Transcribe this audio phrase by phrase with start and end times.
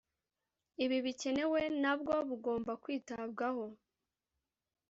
[0.83, 3.65] Ibi bikenewe nabwo bugomba kwitabwaho